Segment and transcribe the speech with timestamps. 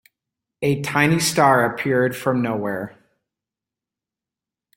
[0.63, 2.97] A tiny star appeared from nowhere.